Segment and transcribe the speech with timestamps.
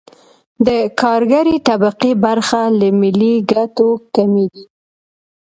[0.67, 0.69] د
[1.01, 4.65] کارګرې طبقې برخه له ملي ګټو کمېږي